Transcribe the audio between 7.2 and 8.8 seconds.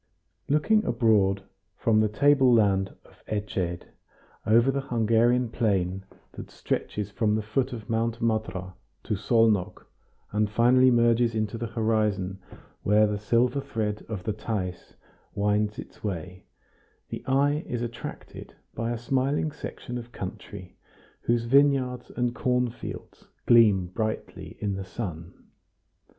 the foot of Mount Matra